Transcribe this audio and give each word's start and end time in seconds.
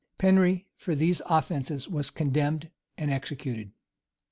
[]Penry 0.19 0.65
for 0.77 0.95
these 0.95 1.21
offences 1.27 1.87
was 1.87 2.09
condemned 2.09 2.71
and 2.97 3.11
executed. 3.11 3.71